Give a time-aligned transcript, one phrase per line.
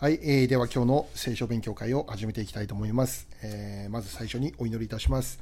[0.00, 3.28] はい、えー、では今日の聖書勉強会を始めていきたいと思います。
[3.42, 5.38] えー、まず最初にお祈りいたします。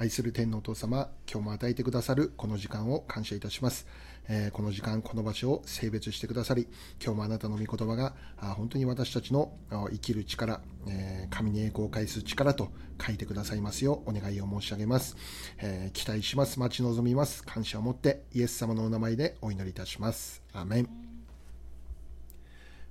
[0.00, 3.86] 愛する天のお父様、今日も与えてくださるこの時間を感謝いたします。
[4.28, 6.66] えー、この時間、この場所を性別してくださり、
[7.00, 15.16] 今日もあなたの御言葉があ本当に私たちの生きる力、えー、神に栄光を返す力と書いてくださいますようお願いを申し上げます。
[15.58, 16.58] えー、期待します。
[16.58, 17.44] 待ち望みます。
[17.44, 20.42] 感謝を持ってイエス様のお名前でお祈りいたします。
[20.52, 21.09] アメン。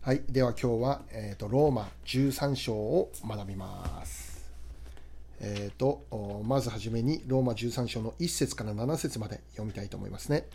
[0.09, 4.51] はい、では今日は、えーと、ローマ13章を学びます。
[5.39, 10.47] えーと、まずはじめにローマ13章の1節から7節まで読みたいと思いますね。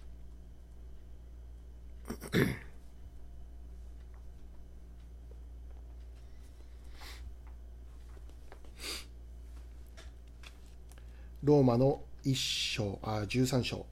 [11.44, 13.86] ローマの1章あ13章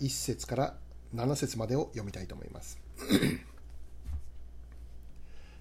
[0.00, 0.74] 1節から
[1.14, 2.76] 7節までを読みたいと思います。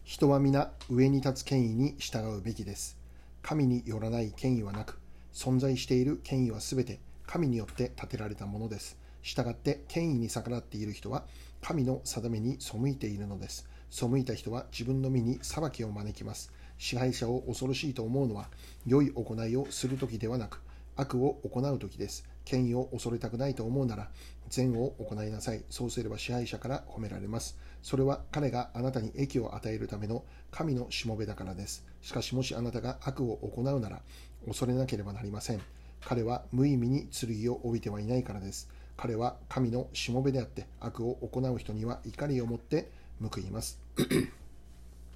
[0.09, 2.97] 人は皆上に立つ権威に従うべきです。
[3.43, 4.97] 神によらない権威はなく、
[5.31, 8.97] 存在している権威はすべて神によって建てられたものです。
[9.21, 11.25] したがって権威に逆らっている人は
[11.61, 13.67] 神の定めに背いているのです。
[13.91, 16.51] 背いた人は自分の身に裁きを招きます。
[16.79, 18.49] 支配者を恐ろしいと思うのは
[18.87, 20.59] 良い行いをするときではなく
[20.95, 22.25] 悪を行うときです。
[22.45, 24.09] 権威を恐れたくないと思うなら
[24.49, 25.63] 善を行いなさい。
[25.69, 27.59] そうすれば支配者から褒められます。
[27.81, 31.85] それは彼があなたに益を与えるための神のしもべだからです。
[32.01, 34.01] しかしもしあなたが悪を行うなら
[34.45, 35.61] 恐れなければなりません。
[36.01, 38.69] 彼は無意味に剣を帯びてはいないからです。
[38.97, 42.89] 彼は神のしもべであって悪を行う人には怒りを持って
[43.21, 43.79] 報います。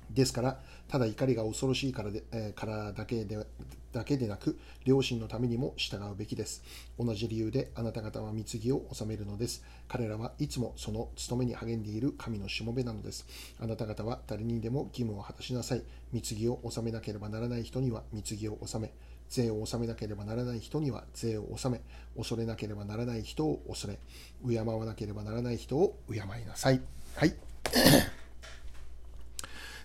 [0.09, 3.37] ですから、ただ怒りが恐ろしいからで,、えー、からだけで
[3.91, 6.63] だけでなく、両親のためにも従うべきです。
[6.99, 9.63] 同じ理由であなた方は貢ぎを納めるのです。
[9.87, 13.25] 彼らはいつもその務めに励んでいる神のしもべなのです。
[13.59, 15.83] あなた方は誰にでも義務を果たしなさい。
[16.11, 18.91] 貢ぎを納めなければならない人には貢ぎを納め、
[19.29, 21.81] 税を納めなければならない人には税を納め、
[22.15, 23.99] 恐れなければならない人を恐れ、
[24.47, 26.81] 敬わなければならない人を敬いなさい。
[27.15, 27.35] はい。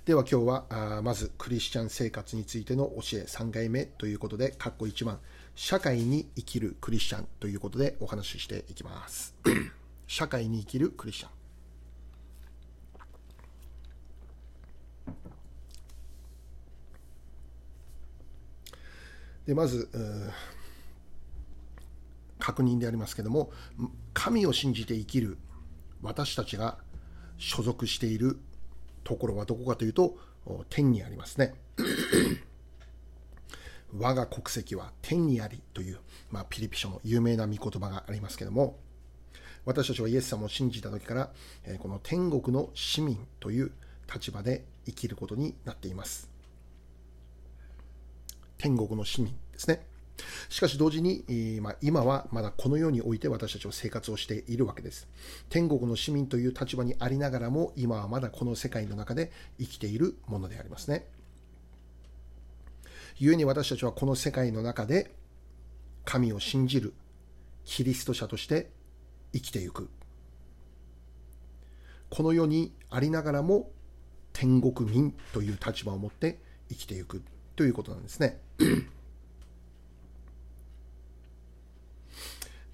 [0.08, 5.18] では今日はあまずクリスチャン生活についての教え3回目ということで、括弧1番、
[5.54, 9.34] 社会に生きるクリスチャンということでお話ししていきます。
[10.08, 11.30] 社会に生きるクリスチャン。
[19.44, 19.90] でまず、
[22.38, 23.52] 確認でありますけども、
[24.14, 25.36] 神を信じて生きる
[26.00, 26.78] 私たちが
[27.36, 28.40] 所属している
[29.08, 30.18] ところはどこかというと、
[30.68, 31.54] 天にありますね。
[33.98, 35.98] 我が国籍は天にありという、
[36.30, 38.76] まあ、ピリピ書の有名な御言葉がありますけども、
[39.64, 41.32] 私たちはイエス様を信じた時から、
[41.78, 43.72] この天国の市民という
[44.12, 46.28] 立場で生きることになっています。
[48.58, 49.86] 天国の市民ですね。
[50.48, 51.24] しかし同時に、
[51.60, 55.08] まあ、今はまだこの世において私たちは生活をしているわけです。
[55.48, 61.06] 天国の市民という立場にありながらも、今はまだこの世界の中で生きているものでありますね。
[63.20, 65.10] 故に私たちはこの世界の中で
[66.04, 66.94] 神を信じる
[67.64, 68.70] キリスト者として
[69.32, 69.88] 生きていく。
[72.10, 73.70] この世にありながらも
[74.32, 77.22] 天国民という立場を持って生きていく
[77.56, 78.40] ということなんですね。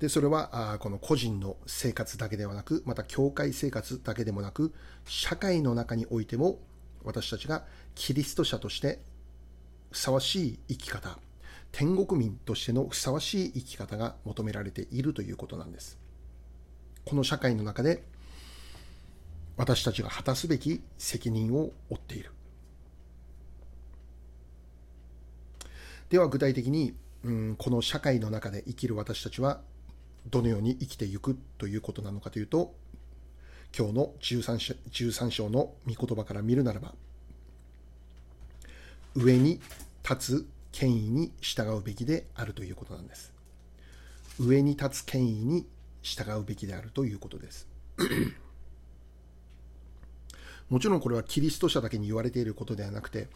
[0.04, 4.74] でそれはこの個人の生活だけではなくまた教会生活だけでもなく
[5.06, 6.58] 社会の中においても
[7.04, 8.98] 私たちがキリスト者として
[9.90, 11.18] ふさわしい生き方
[11.72, 15.98] 天国民としてのふさわしい生き方が求められているということなんです。
[17.06, 18.02] この社会の中で
[19.56, 22.30] 私たちが果たすべき責任を負っている。
[26.10, 26.92] では具体的に、
[27.24, 29.62] うん、この社会の中で生きる私たちは
[30.26, 32.74] どのように生きていくということなのかというと、
[33.76, 36.94] 今日の 13, 章 ,13 章の御言葉から見るならば、
[39.14, 39.60] 上に
[40.08, 43.32] 立つ権威に従うべきであるということなんです。
[44.38, 45.66] 上に立つ権威に
[46.02, 47.68] 従うべきであるということです。
[50.68, 53.28] もちろんこれはキリスト者だけに言われていることではなくて、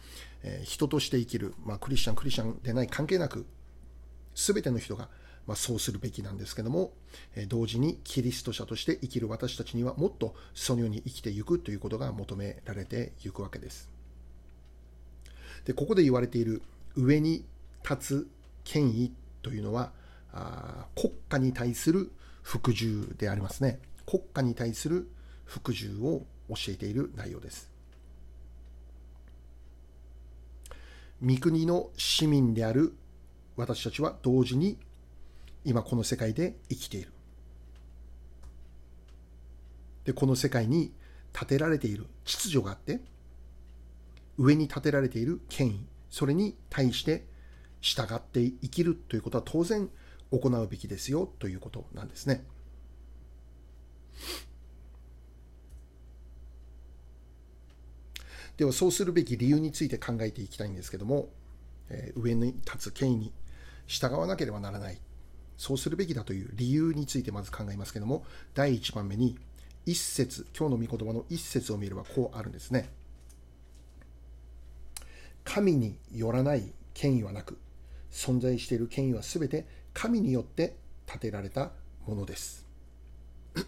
[0.43, 3.45] えー、人として生きる、まあ、クリスチャン、クリスチャンでない関係なく、
[4.35, 5.09] すべての人が
[5.47, 6.93] まあ、そうするべきなんですけども、
[7.35, 13.89] え同時にキリスト者として生きる私たちにはもっとそのように生きていくということが求められていくわけです。
[15.65, 16.61] で、ここで言われている
[16.95, 17.45] 上に
[17.83, 18.27] 立つ
[18.63, 19.91] 権威というのは、
[20.31, 22.11] あ国家に対する
[22.43, 23.79] 服従でありますね。
[24.05, 25.09] 国家に対する
[25.45, 27.69] 服従を教えている内容です。
[31.23, 32.93] 御国の市民である
[33.57, 34.77] 私たちは同時に
[35.69, 37.11] 今この世界で生きている。
[40.03, 40.91] で、この世界に
[41.31, 43.01] 立てられている秩序があって、
[44.39, 47.23] 上に立てられている権威、それに対して
[47.81, 49.89] 従って生きるということは当然
[50.31, 52.43] 行うべきですよということなんですね。
[58.57, 61.29] ではそうするべき理由について考えていきたいんですけども、
[61.89, 63.33] え、上に立つ権威に
[63.85, 64.99] 従わなければならない、
[65.59, 68.23] そうするべきだという理由についてまず考えますけども、
[68.53, 69.37] 第1番目に、
[69.85, 72.89] 一節、今日の御言葉の一節を見ればこうあるんですね。
[75.43, 77.57] 神によらない権威はなく、
[78.09, 81.73] 存在している権威はすべて神によって建てられた
[82.07, 82.65] ものです。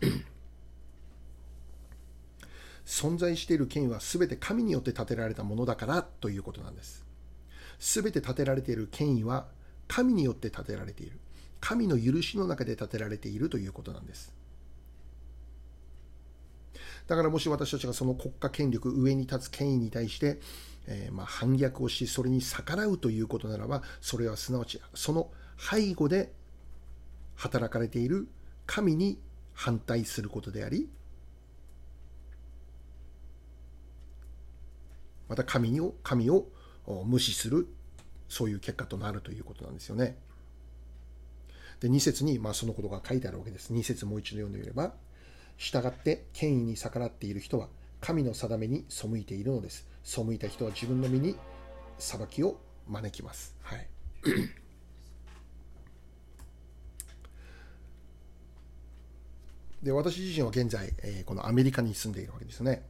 [2.86, 7.04] 存在している権威はすべて神によって建てられたものだからということなんです。
[7.80, 9.50] すべて建てられている権威は
[9.90, 11.20] 神によって建てられている。
[11.62, 14.34] 神の許しの中で建てられているということなんです。
[17.08, 20.40] だからもし私たちがその国家権力、上に立つ権威に対して、
[20.88, 26.34] えー、まあ反逆をし、それに逆らうということならば、それはすなわちその背後で
[27.36, 28.28] 働かれている
[28.66, 29.20] 神に
[29.54, 30.90] 反対することであり、
[35.30, 36.48] また神を神を
[37.06, 37.68] 無視する
[38.28, 40.18] そういう結果となるということなんですよね。
[41.82, 43.74] で2節にまあそのことが書いてあるわけです。
[43.74, 44.94] 2節もう一度読んでみれば、
[45.58, 47.68] 従って権威に逆らっている人は
[48.00, 49.88] 神の定めに背いているのです。
[50.04, 51.36] 背いた人は自分の身に
[51.98, 52.58] 裁きを
[52.88, 53.56] 招きます。
[53.62, 53.88] はい。
[59.84, 62.84] で私自身は現在、えー、このアメリカに住んでいるわけですね。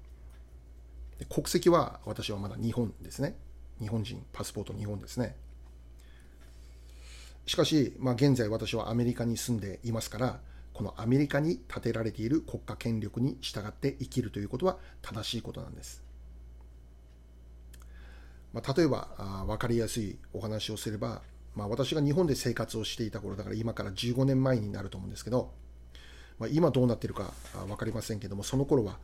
[1.29, 3.37] 国籍は私はまだ日本ですね。
[3.79, 5.35] 日本人、パスポート日本ですね。
[7.51, 10.39] しかし、まあ、現在私はアメリカに住んでいますから、
[10.71, 16.01] このアメリカに建てられている国家権力に従って生きるということは正しいことなんです。
[18.53, 25.51] まあ、例えばあ、分かりやすいお話をすれば、まあ、私が日本で生活をしていた頃だから今から15年前になると思うんですけど、
[26.39, 27.33] まあ、今どうなってるか
[27.67, 28.97] 分かりませんけども、その頃は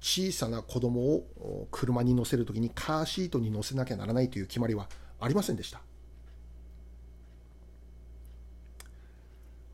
[0.00, 4.88] 小さな子供を車に乗せるときにカーシートに乗せなきゃならないという決まりは
[5.18, 5.80] ありませんでした。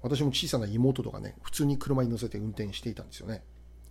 [0.03, 3.43] 私も小さな妹とかね、普通に車に乗せて運転していたんですよね。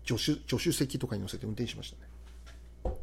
[0.06, 2.96] 助手助手席とかに乗せて運転しましたね。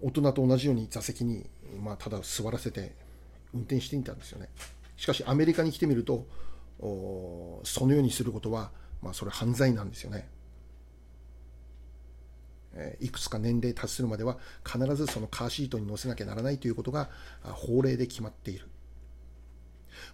[0.00, 1.48] 大人と同じように座席に、
[1.80, 2.94] まあ、ただ座らせて
[3.52, 4.48] 運転していたんですよね。
[4.96, 6.26] しかしアメリカに来てみると、
[7.64, 8.70] そのようにすることは
[9.02, 10.28] まあ、それ犯罪なんですよね。
[13.00, 17.10] いくつか年齢達するまでは必ずそのカーシートに乗せなきゃならないということが
[17.42, 18.68] 法令で決まっている。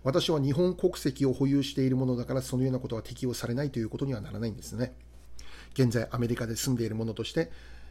[0.02, 4.94] 私は日本国籍を保有しているものだからそのようなことは適用されないということにはならないんですね。
[5.74, 7.50] 現在アメリカで住んでいるものとして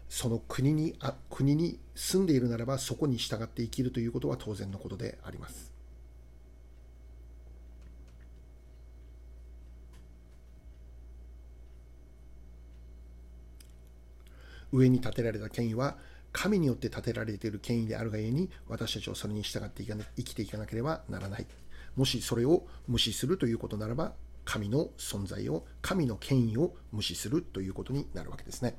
[0.09, 5.73] その国にあ国に住んでいるならばそこに従って生きるということは当然のことであります。
[14.71, 15.97] 上に立てられた権威は
[16.31, 21.45] 神によって立てられている権威であるがゆえに私たちはそれに従って生きていかなければならない。
[21.95, 24.13] もしそれを無視するということならば
[24.45, 28.75] 神の存在を、神の権威を無視するということになるわけですね。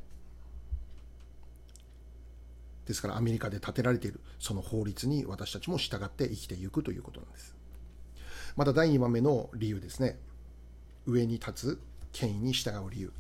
[2.87, 7.55] ですからアメリカで立てられているその法律に私たちも従って生きていくということなんです。
[8.57, 10.19] また第2番目の理由ですね。
[11.07, 11.81] 上に立つ
[12.13, 13.13] 権威に従う理由。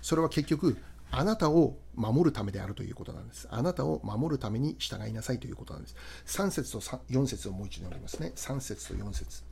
[0.00, 0.78] それは結局
[1.14, 3.46] あなたを守るためであるということなんです。
[3.50, 5.94] あなたを守るために従いなさいということなんです。
[6.26, 8.32] 3節と4節をもう一度読みますね。
[8.34, 9.44] 3節と4節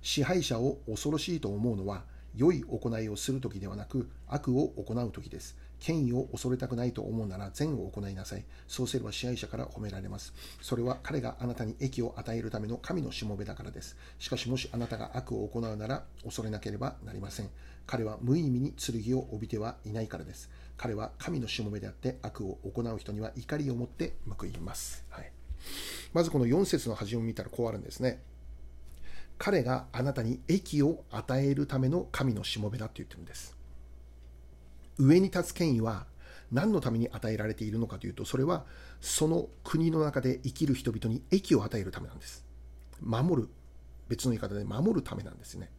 [0.00, 2.04] 支配者を恐ろしいと思うのは、
[2.36, 5.56] 良い行いをするときではなく、悪を行うときです。
[5.80, 8.44] 権威を恐れたくないと思うなら善を行いなさい。
[8.66, 10.32] そうすれば支配者から褒められます。
[10.60, 13.96] それは彼があなたに益を与えるための神のしもべだからです。
[14.18, 17.50] しかしもしあなたが悪を行うなら恐れなければなりません。
[17.86, 20.50] 彼は無意味に剣を帯びてはいないからです。
[20.76, 25.04] 彼は神のしもべであって悪を行う人には怒りを持って報います。
[25.08, 25.30] はい、
[26.12, 28.20] まずこの4節の始めを見たらこうあるんですね。
[29.38, 33.56] 彼があなたに益を与えるための神のしもべだと言ってるんです。
[34.98, 36.06] 上に立つ権威は
[36.50, 38.64] 何のために与えられているのかというと、それは
[39.00, 42.44] その国の中で生きる人々に益を与えるためなんです。
[43.00, 43.48] 守る、
[44.08, 45.70] 別の言い方で守るためなんですね。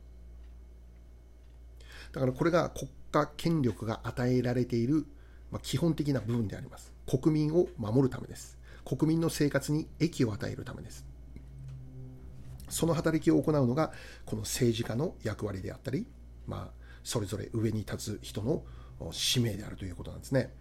[2.12, 5.06] だからこれが国家権力が与えられている
[5.52, 6.94] まあ、基本的な部分であります。
[7.06, 8.58] 国民を守るためです。
[8.86, 11.06] 国民の生活に益を与えるためです。
[12.70, 13.92] その働きを行うのが、
[14.26, 16.08] この政治家の役割であったり、
[16.46, 18.64] まあ、それぞれ上に立つ人の
[19.12, 20.54] 使命であるということなんですね。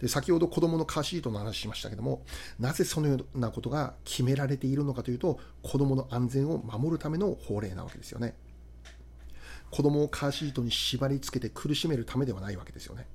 [0.00, 2.24] で先ほど子供のカーシートの話しましたけども、
[2.58, 8.34] なぜそのようなことが決められているのかというと、子供の安全を守るための法令なわけですよね。
[9.70, 13.06] 子供をカーシートに縛り付けて苦しめるためではないわけですよね。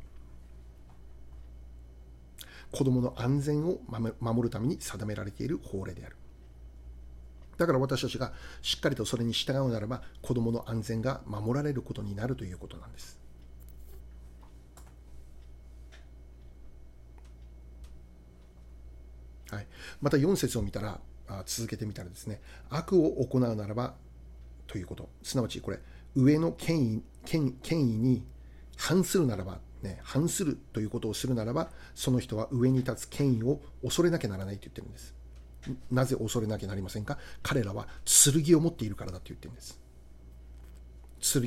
[2.71, 3.79] 子供の安全を
[4.19, 6.15] 守るために定められている法令である。
[7.57, 13.19] だから私たちがしっかりとそれに従うならば、子供の安全が守られることになるということなんです。
[19.51, 19.67] はい、
[20.01, 23.95] また4節を見たら、あ続けてみたらですね、悪を行うならば
[24.67, 25.79] ということ、すなわちこれ、
[26.15, 28.23] 上の権威権権威に
[28.77, 35.13] 反するならば、ね、反するということをするならば、その人は上に立つ権威を恐れなきゃならないと言ってるんです。
[35.91, 37.17] なぜ恐れなきゃなりませんか？
[37.43, 39.79] 彼らは剣を持っているからだと言ってるんです。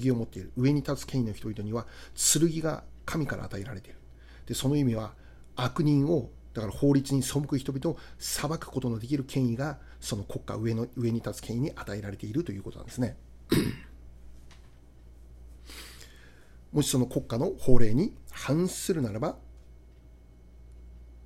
[0.00, 0.52] 剣を持っている。
[0.56, 3.98] 上に立つ権威の人々には剣が神から与えられている。
[4.46, 5.14] で、その意味は
[5.56, 13.16] 悪人を、だから法律に背く人々を裁くことのできる権威が、その国家上の上に立つ権威に与えられているということなんですね。
[16.72, 19.38] もしその国家の法令に反するならば、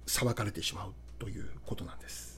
[0.06, 2.31] 裁かれてしまうということなんです。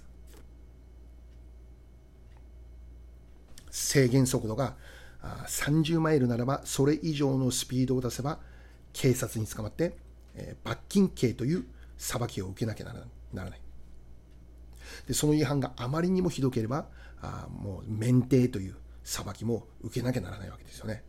[3.74, 4.76] 制限速度が
[5.48, 8.38] 30マイルならば、それ以上のスピードを出せば、
[8.92, 9.96] 警察に捕まって、
[10.36, 11.64] え罰金刑という
[11.98, 12.94] 裁きを受けなきゃな
[13.34, 13.60] らない。
[15.08, 16.86] でその違反があまりにもひどければ、
[17.20, 21.02] あもう免停という裁きも受けなきゃならないわけですよね。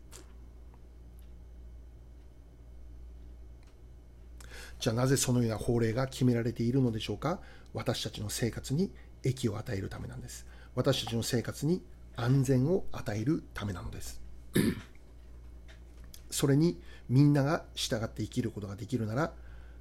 [4.79, 7.39] じゃあなぜそのような法令が決められているのでしょうか？
[7.75, 8.91] 私たちの生活に
[9.23, 10.47] 益を与えるためなんです。
[10.73, 11.83] 私たちの生活に
[12.15, 14.21] 安全を与えるためなのです。
[16.31, 19.33] それにみんなが従って生きることができるなら、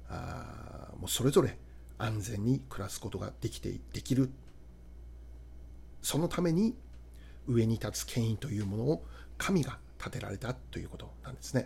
[0.07, 1.57] あもうそれぞれ
[1.97, 4.29] 安全に暮らすことができてできる。
[6.01, 6.75] そのために
[7.47, 9.05] 上に立つ権威というものを
[9.37, 11.65] 神が立てられたということなんですね。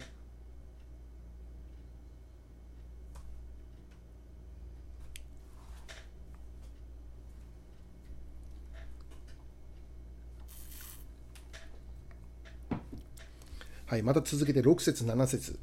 [13.89, 15.57] はい、また続けて6節7節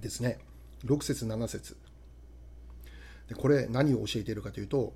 [0.00, 0.38] ですね。
[0.84, 1.76] 6節7節
[3.28, 4.94] でこれ何を教えているかというと、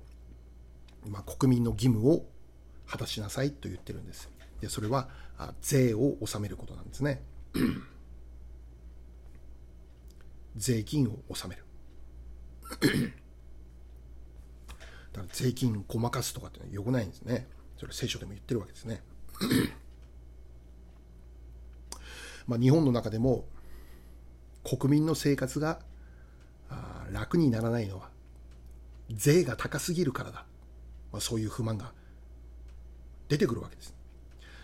[1.07, 2.25] まあ、国民の義務を
[2.85, 4.29] 果たしなさいと言ってるんです。
[4.59, 5.07] でそれは
[5.61, 7.23] 税を納めることなんですね。
[10.57, 11.63] 税金を納める。
[15.13, 17.47] だから税金をごまかすとかってよくないんですね。
[17.77, 19.01] それ聖書でも言ってるわけですね。
[22.47, 23.45] まあ、日本の中でも
[24.63, 25.79] 国民の生活が
[27.11, 28.09] 楽にならないのは
[29.11, 30.45] 税が高すぎるからだ、
[31.11, 31.91] まあ、そういう不満が
[33.29, 33.93] 出てくるわけです。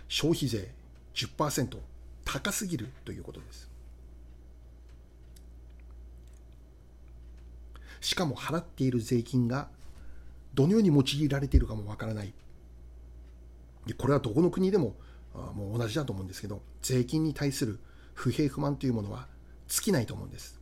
[0.07, 0.71] 消費税
[1.13, 1.77] 10%
[2.25, 3.69] 高すぎるということです。
[8.01, 9.67] しかも払っている税金が
[10.53, 12.33] どのように用いられているかもわからない。
[13.97, 14.95] これはどこの国でも
[15.33, 17.79] もう同じだと思うんですけど、税金に対する
[18.13, 19.27] 不平不満というものは
[19.67, 20.59] 尽きないと思うんです。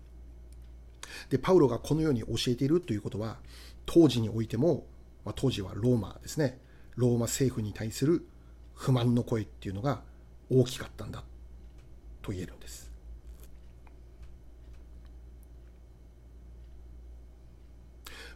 [1.30, 3.38] で、パウロがこのように教えているということは、
[3.86, 4.86] 当時においても、
[5.26, 6.60] まあ、当時はローマですね、
[6.96, 8.28] ローマ政府に対する
[8.74, 10.02] 不満の声っていうのが
[10.50, 11.24] 大きかったんだ
[12.22, 12.92] と言えるんです。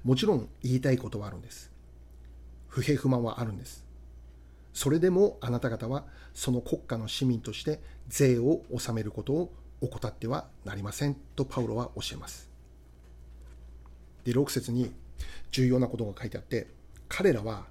[0.04, 1.72] もちろん言いたいことはあるんです。
[2.68, 3.86] 不平不満はあるんです。
[4.74, 12.50] それでもあなた方はその国家の市民として税を納めることを怠ってはなりませんとパウロは教えます。
[14.24, 14.92] で、6節に
[15.52, 16.68] 重要なことが書いてあって、
[17.10, 17.66] 彼らは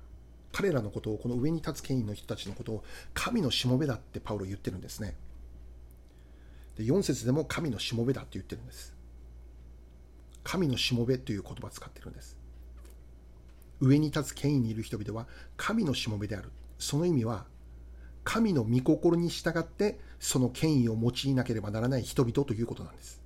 [0.52, 5.14] 彼らのことをこの上に立つ権威の人たちのことを神のしもべだってパウロ言ってるんですね。
[6.76, 8.94] で4節でも神のしもべだって言ってるんです。
[10.42, 12.36] 神のしもべという言葉を使ってるんです。
[13.80, 15.26] 上に立つ権威にいる人々は
[15.56, 16.50] 神のしもべである。
[16.78, 17.44] その意味は、
[18.32, 23.20] 神の御心に従ってその権威を用いなければならない人々ということなんです。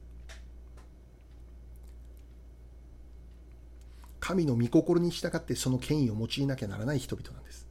[4.18, 7.68] 神の御心に従ってその権威を用いなきゃならない人々なんです。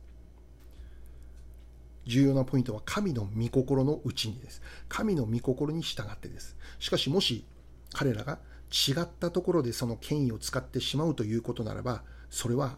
[2.05, 4.61] 重要なポイントは神の御心のうちにです。
[4.87, 6.55] 神の御心に従ってです。
[6.77, 7.45] しかしもし
[7.93, 8.37] 彼らが
[8.69, 12.77] 違ったところでその権威を使ってしまうということならばそれは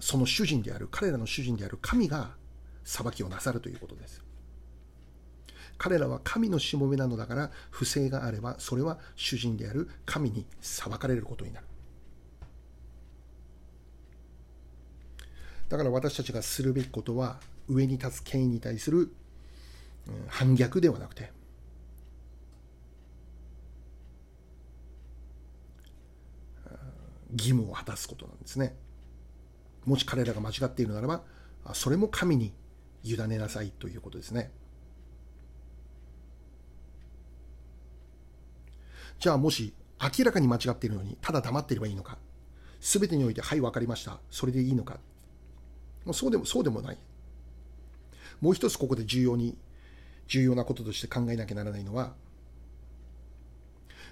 [0.00, 2.34] その主人である彼らの主人である神が
[2.84, 4.22] 裁きをなさるということです
[5.76, 11.66] 彼らは神のしもべなのだから不正があればそれは主人である神に裁かれることになる
[15.68, 19.12] だから私たちがするべきことは上に立つ権威に対する
[20.28, 21.32] 反逆ではなくて
[27.34, 28.74] 義務を果たすことなんですね。
[29.84, 31.22] もし彼らが間違っているならば、
[31.74, 32.52] それも神に
[33.04, 34.50] 委ねなさいということですね。
[39.20, 39.72] じゃあもし
[40.18, 42.18] 明らかに間違っているのにただ黙っていればいいのか、
[42.80, 44.98] すべてにおいて、はい、分かりました、それでいいのか、
[46.04, 46.98] もうそうでもそうでもない。
[48.40, 49.56] もう一つここで重要に、
[50.26, 52.14] 重要なこととして考えなきゃならないのは、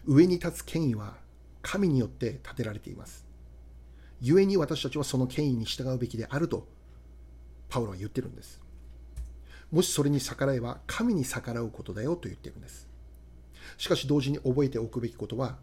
[0.06, 1.16] 上に立つ権威は
[1.60, 3.26] 神によって建てられています。
[4.22, 6.66] 故に私たちはその権威に従うべきであると、
[7.68, 8.61] パウロは言ってるんです。
[9.72, 12.88] もしそれに逆らえば、神に逆らうことだよと言っているんです。
[13.78, 15.58] しかし同時に覚えておくべきことは、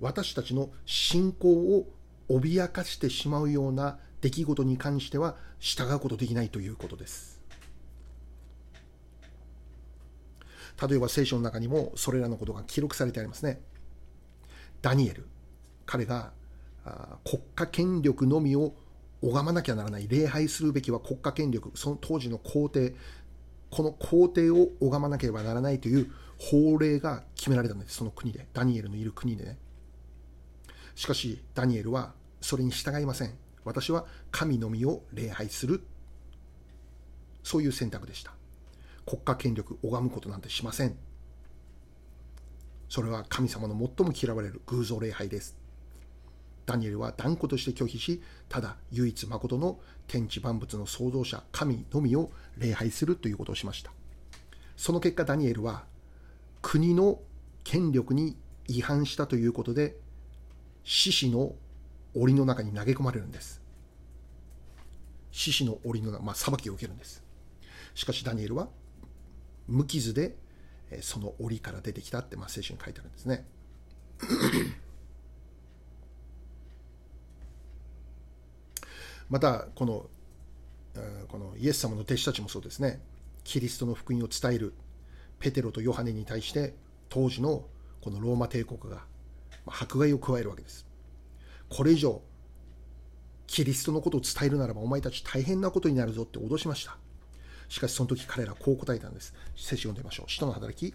[0.00, 1.86] 私たちの信仰を
[2.28, 7.40] 脅かしてしまうような出来事に関しては従うことできないということです。
[10.88, 13.60] 例えば聖書の中にもそれらのことが記録されてありますね。
[14.80, 15.26] ダニエル、
[15.84, 16.32] 彼が
[17.24, 18.74] 国家権力のみを
[19.20, 22.94] 拝まなきゃならない、礼拝するべきは国家権力、その当時の皇帝、
[23.72, 29.58] この皇帝を拝まなければならないという法令が決められたんです、その国で、ダニエルのいる国でね。
[30.94, 32.12] しかし、ダニエルは
[32.42, 33.32] それに従いません。
[33.64, 35.82] 私は神のみを礼拝する。
[37.42, 38.34] そういう選択でした。
[39.06, 40.94] 国家権力拝むことなんてしません。
[42.90, 45.56] それは神様の最も嫌われる偶像礼拝です。
[46.66, 53.92] ダニエルは断固として拒否し、ただ唯一誠の天地万物の創造者、神のみを礼拝するということをしました。
[54.76, 55.84] その結果、ダニエルは
[56.60, 57.20] 国の
[57.64, 58.36] 権力に
[58.68, 59.96] 違反したということで、
[60.84, 61.54] 獅子の
[62.14, 63.60] 檻の中に投げ込まれるんです。
[65.30, 67.22] 獅子の檻の中、まあ、裁きを受けるんです。
[67.94, 68.68] しかし、ダニエルは
[69.66, 70.36] 無傷で
[71.00, 73.46] その檻から出てきたって、まあ、聖書に書いてあるんですね。
[79.32, 80.10] またこの
[81.28, 83.00] このイエス様の弟子たちもそうですね。
[83.44, 84.74] キリストの福音を伝える。
[85.38, 86.74] ペテロとヨハネに対して
[87.08, 87.64] 当時の
[88.02, 89.04] このローマ帝国が
[89.64, 90.84] 迫害を加えるわけです。
[91.70, 92.20] これ以上
[93.46, 96.98] キリストのことを伝えるならばお前たち大変なことになるぞって脅しました。
[97.70, 99.32] しかしその時彼らはこう答えたんです。
[99.56, 100.30] 聖書読んでみましょう。
[100.30, 100.94] 使徒の働き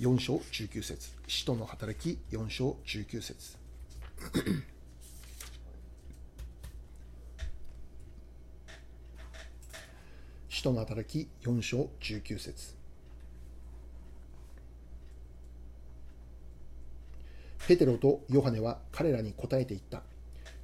[0.00, 1.10] 4章19節。
[1.26, 3.58] 使徒の働き4章19節。
[10.58, 12.74] 使徒の働き4章19節
[17.68, 20.02] ペテロとヨハネは彼らに答えていった。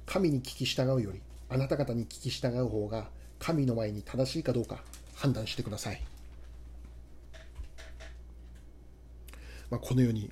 [0.05, 3.07] 神に聞き従うより、あなた方に聞き従う方が
[3.39, 4.83] 神の前に正しいかどうか
[5.15, 6.01] 判断してください。
[9.69, 10.29] まあ、このように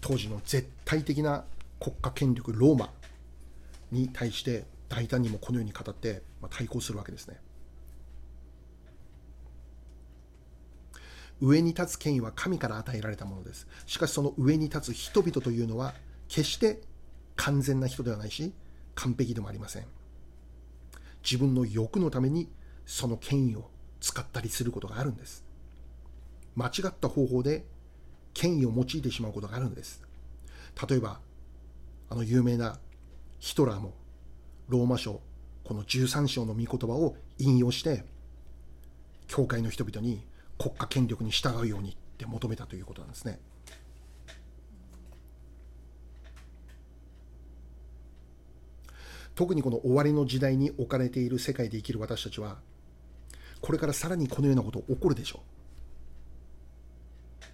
[0.00, 1.44] 当時の絶対的な
[1.78, 2.90] 国家権力ローマ
[3.92, 7.45] に対して大胆にもこのように語って対抗するわけですね。
[11.40, 13.66] 上に立つ権威は神から与えられたものです。
[13.86, 15.94] しかしその上に立つ人々というのは
[16.28, 16.80] 決して
[17.36, 18.52] 完全な人ではないし
[18.94, 19.84] 完璧でもありません。
[21.22, 22.48] 自分の欲のために
[22.86, 23.68] その権威を
[24.00, 25.44] 使ったりすることがあるんです。
[26.54, 27.64] 間違った方法で
[28.32, 30.02] 権威を用いてしまうことがあるんです。
[30.88, 31.20] 例えば、
[32.10, 32.78] あの有名な
[33.38, 33.94] ヒトラーも
[34.68, 35.20] ローマ書、
[35.64, 38.04] この13章の御言葉を引用して、
[39.26, 40.22] 教会の人々に
[40.58, 43.38] 国家権力に従うようにって求めたということなんですね。
[49.34, 52.56] 特にこの終わりの時代に置かれている世界で生きる私たちは
[53.60, 55.42] これからさらにこのようなこと起こるでしょ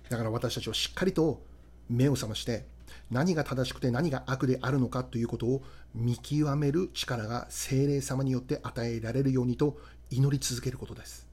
[0.08, 0.10] う。
[0.10, 1.42] だから私たちはしっかりと
[1.88, 2.66] 目を覚まして
[3.10, 5.62] 何が正しくて何が悪であるのかということを
[5.94, 9.78] 見極める力が精霊様によって与えられるようにと
[10.10, 11.31] 祈り続けることです。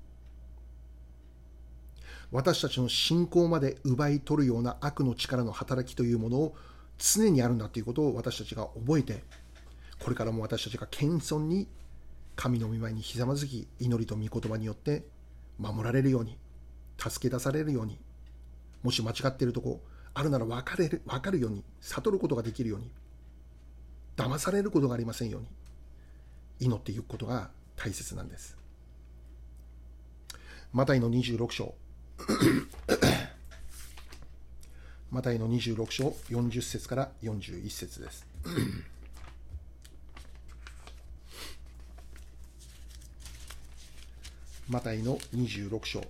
[2.31, 6.55] 私たちの信仰まで奪い取るような悪の力の働きというものを
[6.97, 9.23] 常にあるんだということを私たちが覚えて
[9.99, 11.67] これからも私たちが謙遜に
[12.35, 15.03] 神の御前にひざまずき祈りと御言葉によって
[15.57, 16.37] 守られるように
[16.97, 17.99] 助け出されるように
[18.83, 19.81] もし間違っているとこ
[20.13, 22.91] あるなら分かれる分かるように悟ることができるように
[24.15, 25.47] 騙されることがありませんように
[26.59, 28.57] 祈っていくことが大切なんです。
[30.73, 31.73] マタイの26章。
[35.11, 38.27] マタイの26章40節から41節です
[44.69, 46.03] マタイの26章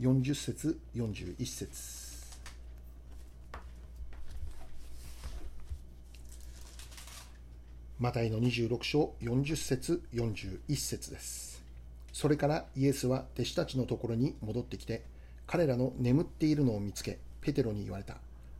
[0.00, 2.00] 40節41節
[8.00, 11.49] マタイの26章40節41節です。
[12.12, 15.04] それからイエスは弟子たちのところに戻ってきて、
[15.46, 18.18] 彼らの眠っているのを見つけ、ペテロに言われた。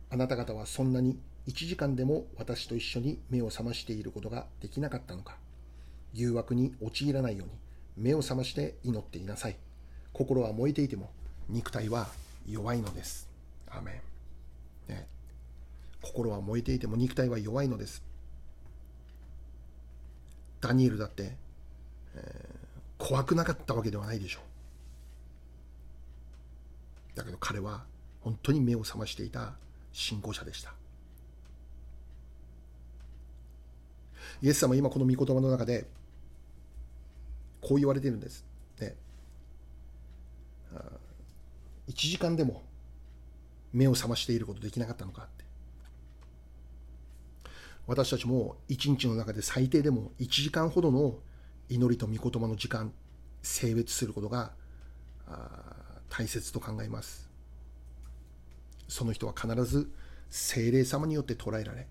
[0.09, 5.37] あなた方はそんなに1時間でも私と一緒に目を覚ましていることができなかったのか。
[6.13, 7.53] 誘惑に陥らないように
[7.97, 9.55] 目を覚まして祈っていなさい。
[10.13, 11.09] 心は燃えていても
[11.49, 12.09] 肉体は
[12.47, 13.29] 弱いのです。
[13.69, 14.01] アメ
[14.89, 14.93] ン。
[14.93, 15.07] ね、
[16.01, 18.03] 心は燃えていても肉体は弱いのです。
[20.59, 21.37] ダニエルだって、
[23.01, 24.41] 怖くなかったわけではないでしょ
[27.15, 27.17] う。
[27.17, 27.83] だけど彼は
[28.21, 29.55] 本当に目を覚ましていた
[29.91, 30.75] 信仰者でした。
[34.43, 35.87] イエス様は今この御言葉の中で
[37.59, 38.45] こう言われているんです。
[38.79, 38.95] ね、
[41.89, 42.61] 1時間でも
[43.73, 45.43] 目を覚ましていることできなかったのかって。
[47.87, 51.17] 私たちも一日の中で最低でも1時間ほどの
[51.71, 52.91] 祈りと御言葉の時間、
[53.41, 54.51] 性別することが
[56.09, 57.29] 大切と考えます。
[58.89, 59.89] その人は必ず
[60.29, 61.87] 精霊様によって捉えられ、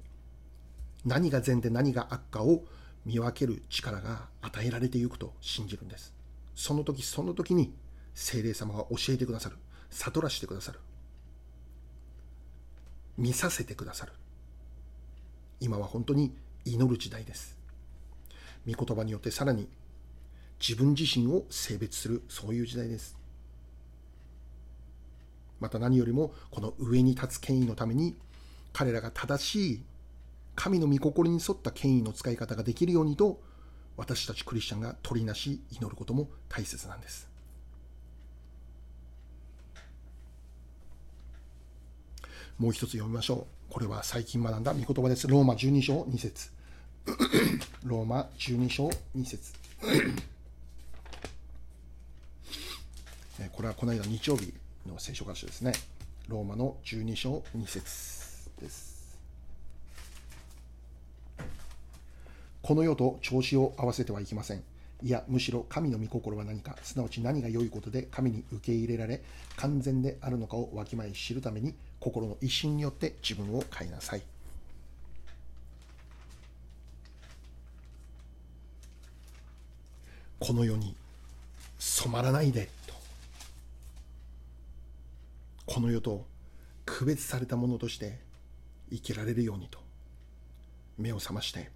[1.06, 2.62] 何が善で何が悪かを
[3.06, 6.12] 見分ける力が与えられていくと信じるんです。
[6.54, 7.72] その時その時に
[8.12, 9.56] 精霊様が教えてくださる。
[9.88, 10.78] 悟らせてくださる。
[13.16, 14.12] 見させてくださる。
[15.58, 17.59] 今は本当に祈る時代です。
[18.66, 19.68] 御言葉によってさらに
[20.60, 23.16] 自分自身を性別するそういう時代です。
[25.58, 28.16] また何よりもこの上に立つ権威のために
[28.72, 29.82] 彼らが正しい
[30.54, 33.40] 神の御心に沿った権威の使い方ができるようにと
[33.96, 37.28] 私たちクリスチャンが取りなし祈ることも大切なんです。
[42.58, 43.72] もう一つ読みましょう。
[43.72, 45.26] これは最近学んだ御言葉です。
[45.26, 46.50] ローマ12章2節
[47.84, 49.54] ローマ12章2節
[53.52, 54.52] これはこの間日曜日
[54.86, 55.72] の聖書箇所ですね。
[56.28, 57.80] ローマの12章2節
[58.60, 59.18] です。
[62.60, 64.62] この世と調子を合わせてはいけません。
[65.02, 69.22] いや、むしろ神の御心は何か、すなわち何が良いことで神に受け入れられ、
[69.56, 74.22] 完全であるのかをわきまえ知るために、心の一心によって自分を変えなさい。
[80.40, 80.96] この世に
[81.78, 82.94] 染まらないでと。
[85.66, 86.26] この世と
[86.86, 88.18] 区別されたものとして
[88.90, 89.78] 生きられるようにと。
[90.98, 91.70] 目を覚まして、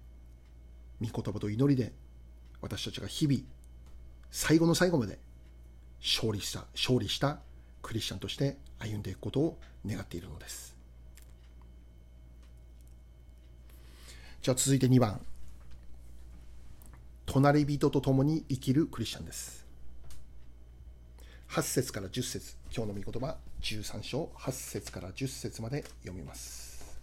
[0.99, 1.93] 御言葉と祈りで
[2.61, 3.39] 私たちが日々、
[4.31, 5.19] 最後の最後まで
[6.01, 7.39] 勝利した、勝利した
[7.81, 10.75] クリスチャンとして歩んでいくことを願っているのです。
[14.41, 15.21] じゃあ続いて2番。
[17.25, 19.65] 隣人と共に生きるクリスチャンです。
[21.49, 26.99] 8節から10節今日の御言葉13章8節から10節まで読みます。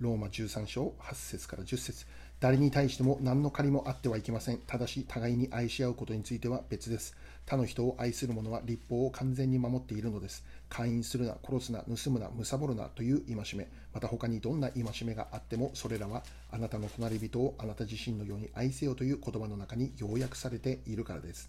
[0.00, 2.06] ローマ13章8節から10節
[2.44, 4.58] 誰に対しても何の借りもあってはいけません。
[4.66, 7.16] ただし、互いに愛し合うことについては別です。
[7.46, 10.44] 他の人を愛する者は立法を完全に守っているのです。
[10.68, 21.48] 会員するな、殺すな、盗むな、貪るなという戒め、また他にどんな戒めがあっても、それらはあなたの隣人をあなた自身のように愛せよという言葉の中に要約されているからです。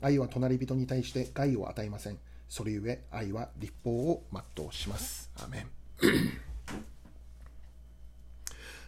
[0.00, 2.18] 愛は隣人に対して害を与えません。
[2.48, 4.24] それゆえ、愛は立法を
[4.56, 5.30] 全うします。
[5.36, 5.70] アメン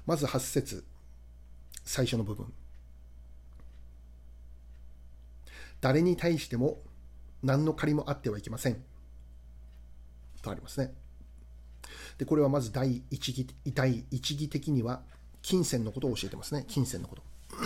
[0.04, 0.84] まず8節
[1.84, 2.52] 最初の部分。
[5.80, 6.78] 誰に対しても
[7.42, 8.82] 何の借りもあってはいけません。
[10.42, 10.92] とありますね。
[12.18, 15.02] で、これはまず第一義第一義的には
[15.42, 16.64] 金銭のことを教えてますね。
[16.68, 17.22] 金銭のこと。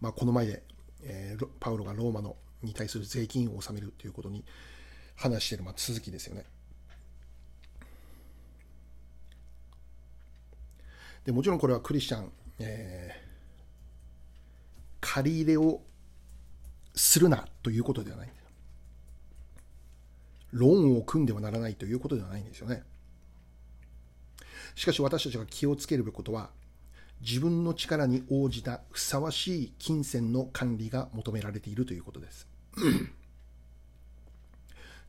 [0.00, 0.62] まあこの前で、
[1.02, 4.44] えー、パウロがローマのに対する税金を納めるということに
[5.16, 6.44] 話している、まあ、続きですよね。
[11.28, 15.82] でもちろんこれはクリスチャン、えー、借り入れを
[16.94, 18.30] するなということではない。
[20.52, 22.82] ローンを組んではならないということではないんですよね。
[24.74, 26.48] しかし私たちが気をつけるべきことは、
[27.20, 32.48] 自分の力に応じたふさわしい金銭の管理が求められているということです。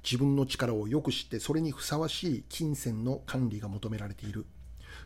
[0.04, 4.46] 自分の力をよく知って、それにふさわしい金銭の管理が求められている。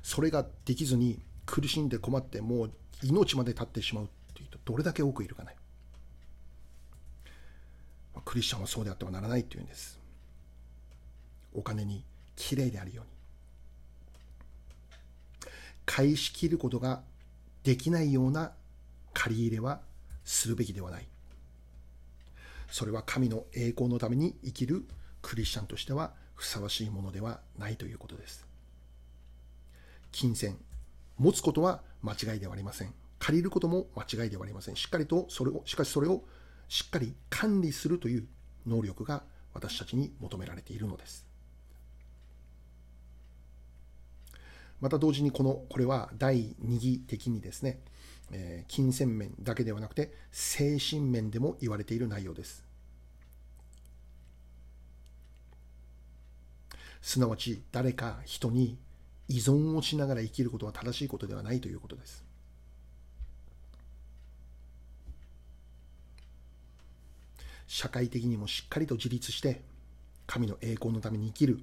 [0.04, 5.56] それができずに苦しんで困って、もう命まで絶ってしまうというと、どれだけ多くいるかね。
[8.26, 10.00] クリスチャンはそうであってはならないというんです。
[11.54, 12.04] お金に
[12.36, 13.12] きれいであるように。
[15.86, 17.02] 返し切ることが
[17.64, 18.54] できないような
[19.14, 19.82] 借り入れは
[20.24, 21.08] するべきではない。
[22.70, 24.86] それは神の栄光のために生きる
[25.22, 28.53] クリスチャンとしてはふさわしいものではないということです。
[30.14, 30.58] 金銭、
[31.18, 32.94] 持つことは間違いではありません。
[33.20, 34.76] 借りることも間違いではありません。
[34.78, 36.24] しっかりとそれを、しかしそれを
[36.70, 38.28] しっかり管理するという
[38.66, 39.24] 能力が
[39.54, 41.26] 私たちに求められているのです。
[44.80, 47.80] また同時にこの、これは第二義的にですね、
[48.32, 52.64] えー、金銭面だけではなくて、精神面でも言われている内容です。
[57.02, 58.78] すなわち、誰か人に
[59.34, 62.24] 依存をしながら生きることは正しいことではないということです。
[67.66, 69.64] 社会的にもしっかりと自立して、
[70.28, 71.60] 神の栄光のために生きる、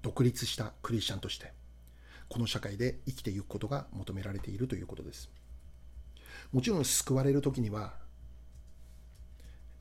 [0.00, 1.52] 独立したクリスチャンとして、
[2.30, 5.28] この社会で生きていくことが求められているということです。
[6.50, 7.92] もちろん救われる時には、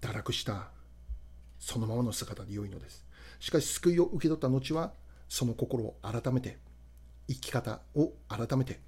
[0.02, 0.70] 堕落した
[1.60, 3.06] そのままの姿で良いのです。
[3.40, 4.92] しかし救いを受け取った後は、
[5.30, 6.58] その心を改めて、
[7.28, 8.80] 生き方を改めて、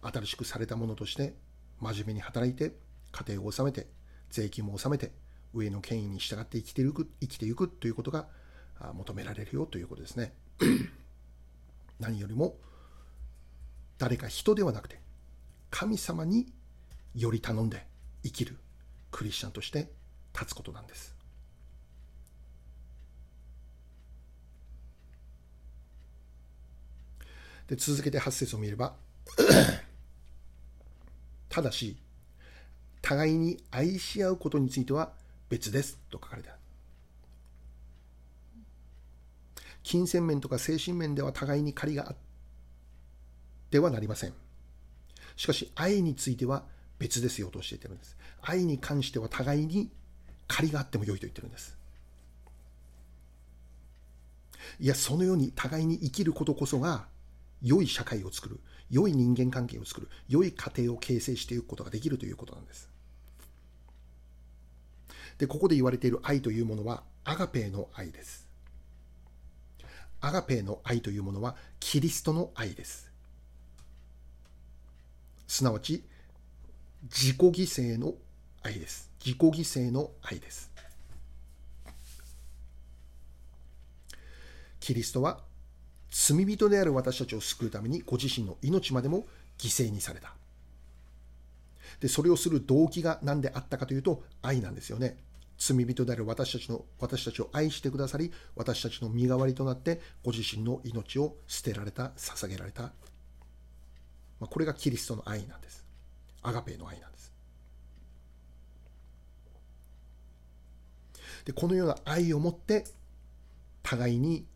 [0.00, 1.34] 新しくされたものとして
[1.80, 2.72] 真面目に働いて、
[3.12, 3.86] 家庭を治めて、
[4.30, 5.12] 税金も納めて、
[5.54, 8.28] 上の権威に従って生きていく生きていくということが
[8.94, 10.34] 求められるよということですね。
[11.98, 12.56] 何よりも
[13.98, 15.00] 誰か人ではなくて
[15.70, 16.52] 神様に
[17.14, 17.86] より頼んで
[18.22, 18.56] 生きる
[19.10, 19.90] クリスチャンとして
[20.32, 21.17] 立つことなんです。
[27.68, 28.94] で続けて8節を見れば
[31.48, 31.96] ただし
[33.02, 35.12] 互いに愛し合うことについては
[35.48, 36.58] 別ですと書かれてある。
[39.82, 42.16] 金銭面とか精神面では互いに借りがあっ
[43.70, 44.34] てはなりません。
[45.36, 46.64] しかし愛については
[46.98, 48.16] 別ですよと教えてるんです。
[48.42, 49.90] 愛に関しては互いに
[50.46, 51.76] 借りがあっても良いと言ってるんです。
[54.80, 57.06] いやそのように互いに生きることこそが
[57.62, 62.88] 良い社会を作る良い人間関係を作る良い家庭を形成していくことができるということなんです
[65.38, 68.46] で、ここで言われている愛というものは、アガペーの愛です。
[70.20, 73.10] アガペーの愛というものは、キリストの愛です。
[75.46, 76.04] すなわち、
[77.04, 78.14] 自己犠牲の
[78.62, 79.10] 愛です。
[79.24, 80.72] 自己犠牲の愛です。
[84.80, 85.44] キリストは
[86.10, 89.26] 罪人である私たちを救うためにご自身の命までも
[89.58, 90.34] 犠牲にされた。
[92.00, 95.18] で、それをする動機が何であったかというと愛なんですよね。
[95.58, 102.82] 罪人である私たちの、私たちを愛してくださり、私たちの身代わりとなって、ご自身の命を捨てられた、捧げられた。
[102.82, 102.92] ま
[104.42, 105.84] あ、これがキリストの愛なんです。
[106.42, 107.32] アガペの愛なんです。
[111.44, 112.84] で、このような愛を持って、
[113.82, 114.46] 互いに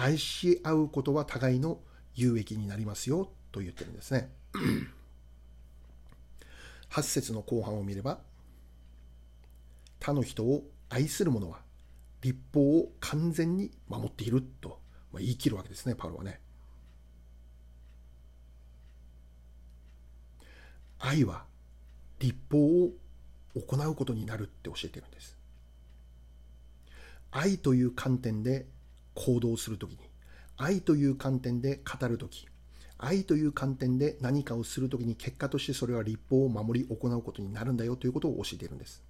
[0.00, 1.80] 愛し合うことは互いの
[2.14, 4.30] 有益になりますよと言ってるんですね。
[6.90, 8.20] 8節の後半を見れば、
[9.98, 11.58] 他の人を愛する者は
[12.22, 14.78] 立法を完全に守っていると
[15.14, 16.40] 言い切るわけですね、パウロはね。
[21.00, 21.44] 愛は
[22.20, 22.92] 立法を
[23.56, 25.36] 行うことになるって教えてるんです。
[27.32, 28.68] 愛という観点で
[29.18, 29.98] 行動するときに、
[30.56, 32.46] 愛という観点で語るとき、
[32.98, 39.02] 愛という観点で何かをするときに結果としてそれは立法を守り行うことになるんだよということを教えているんです。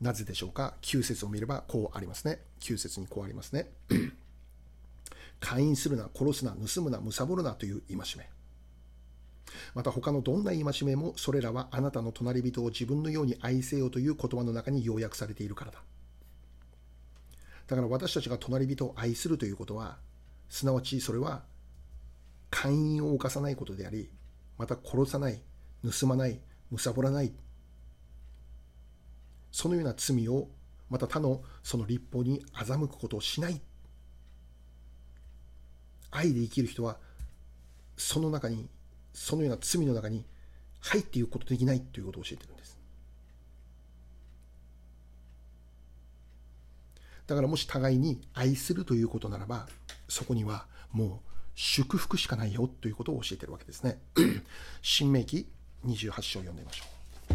[0.00, 2.40] なぜでしょうか ?9 節を見ればこうありますね。
[2.60, 3.70] 9節にこうありますね。
[5.40, 8.28] 会員するな、殺すな、盗むな、貪るなという戒め。
[9.74, 15.82] また他のどんな戒めもそれらはあなたの隣人を自分のように愛せよという言葉の中に要約されているからだ。
[17.68, 19.98] だから私たちが隣人を愛するということは、
[20.48, 21.44] すなわちそれは
[22.50, 24.10] 姦淫を犯さないことであり、
[24.56, 25.40] また殺さない、
[25.84, 26.40] 盗まない、
[26.72, 27.32] 貪らない、
[29.52, 30.48] そのような罪を、
[30.88, 33.60] また他のその立法に欺くことをしない。
[36.10, 36.96] 愛で生きる人は、
[37.98, 38.68] その中に、
[39.12, 40.24] そのような罪の中に
[40.80, 42.77] 入っていくことできないということを教えてるんです。
[47.28, 49.68] だからもし互いに愛するということならば、
[50.08, 53.98] そこにはもう祝福しかないよということを教えてるわけですね。
[54.80, 55.46] 新明記
[55.86, 57.34] 28章読んでみましょう。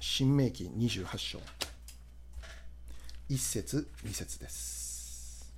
[0.00, 1.38] 新明記28章。
[3.30, 5.52] 1節2節です。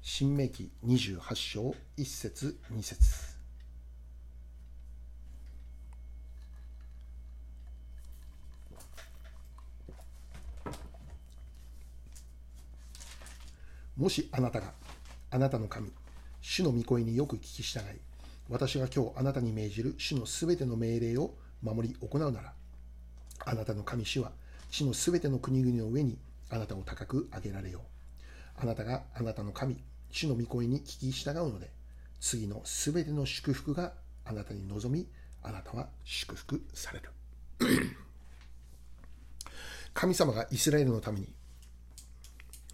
[0.00, 3.21] 新明記28章1節2節
[13.96, 14.72] もしあなたが、
[15.30, 15.90] あなたの神、
[16.40, 17.82] 主の御声によく聞き従い、
[18.48, 22.54] 私が今日あなたに命じる主のすべての命令を守り行うなら、
[23.44, 24.32] あなたの神主は
[24.70, 27.82] 地のすべての国々の上にあなたを高く上げられよう。
[28.62, 29.76] あなたがあなたの神、
[30.10, 31.70] 主の御声に聞き従うので、
[32.18, 33.92] 次のすべての祝福が
[34.24, 35.06] あなたに望み、
[35.42, 37.10] あなたは祝福される。
[39.92, 41.28] 神様がイスラエルのために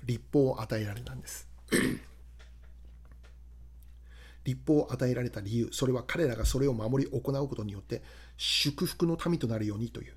[0.08, 1.46] 立法を与えられたんです。
[4.44, 8.02] 立法を与えられた理由、それは彼らがそれを守り行うことによって
[8.38, 10.14] 祝福の民となるようにという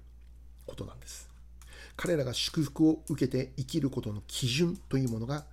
[0.65, 1.29] ことなんです。
[1.97, 5.45] 彼らが祝福を受けて生きることの基準というものが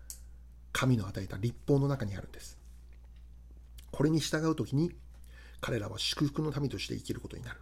[0.72, 2.57] 神の与えた立法の中にあるんです。
[3.90, 4.92] これに従うときに
[5.61, 7.61] 彼らは祝福の民として生きることになる。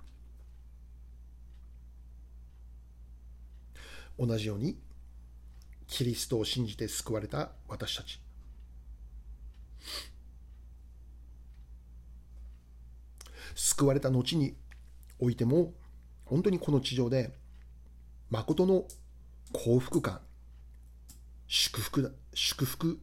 [4.18, 4.76] 同じように
[5.88, 8.20] キリストを信じて救われた私たち。
[13.54, 14.54] 救われた後に
[15.18, 15.72] おいても、
[16.24, 17.32] 本当にこの地上で、
[18.30, 18.84] 誠の
[19.52, 20.20] 幸福感、
[21.46, 23.00] 祝福だ、祝福、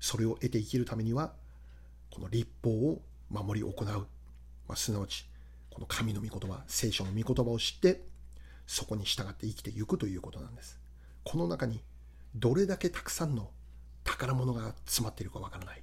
[0.00, 1.34] それを得て生きるためには、
[2.10, 3.86] この立法を守り行う。
[4.66, 5.26] まあ、すなわち、
[5.70, 8.02] この神の御言葉、聖書の御言葉を知って、
[8.66, 10.80] そこに従って生きていくということなんです。
[11.24, 11.82] この中に
[12.34, 13.50] どれだけたくさんの
[14.04, 15.82] 宝物が詰まっているかわからない。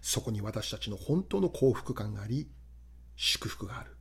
[0.00, 2.48] そこに私たちの本当の幸福感があり、
[3.16, 3.96] 祝福がある。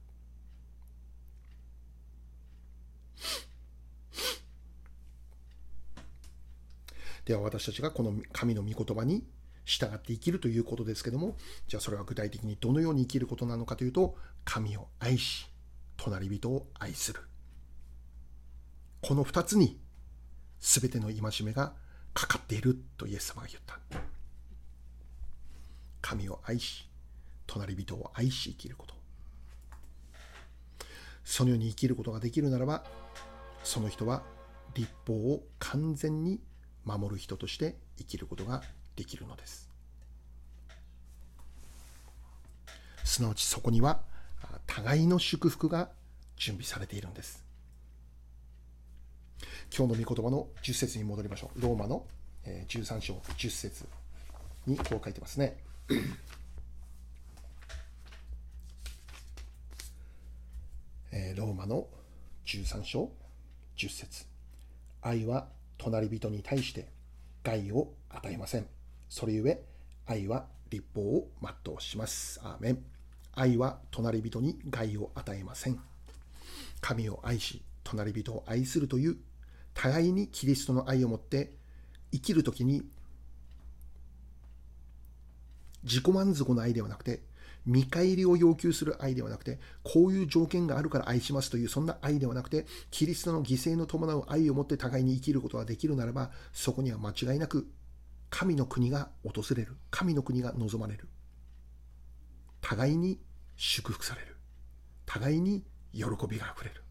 [7.26, 9.26] では私たちがこの神の御言葉に
[9.63, 15.47] 従って生きるということですけども、じゃあそれは具体的にどのように生きることなのかというと、神を愛し、
[15.95, 17.21] 隣人を愛する。
[19.04, 19.78] この二つに
[20.62, 21.74] 全ての戒めが
[22.13, 23.78] かかっているとイエス様が言った。
[26.02, 26.88] 神を愛し、
[27.46, 28.96] 隣人を愛し生きること。
[31.26, 32.86] そのように生きることができるならば、
[33.66, 34.24] その人は
[34.74, 36.39] 立法を完全に
[36.86, 38.63] 守る人として生きることが
[38.96, 39.70] できるのです。
[43.04, 44.02] すなわちそこには
[44.66, 45.89] 互いの祝福が
[46.38, 47.42] 準備されているんです。
[49.75, 51.62] 今日の御言葉の10節に戻りましょう。
[51.62, 52.06] ローマの
[52.45, 53.86] 13章10節
[54.67, 55.58] にこう書いてますね。
[61.12, 61.88] えローマの
[62.45, 63.12] 13章
[63.77, 64.25] 10節
[65.01, 66.88] 愛は隣人に対して
[67.43, 68.65] 害を与えません。
[69.10, 69.62] それゆえ、
[70.06, 72.39] 愛は立法を全うします。
[72.43, 72.84] アーメン。
[73.36, 75.79] 愛は隣人に害を与えません。
[76.82, 79.17] 神を愛し、隣人を愛するという
[79.73, 81.53] 互いにキリストの愛を持って
[82.12, 82.83] 生きるときに
[85.83, 87.21] 自己満足の愛ではなくて
[87.65, 97.67] 見返りを要求する愛ではなくてこういう条件があるから愛しますというそんな愛ではなくてキリストの犠牲の伴う愛を持って互いに生きることができるならばそこには間違いなく
[98.30, 101.07] 神の国が訪れる神の国が望まれる。
[102.61, 103.19] 互いに
[103.57, 104.38] 祝福される。
[105.05, 105.63] 互いに
[105.93, 106.82] 喜びがあふれる。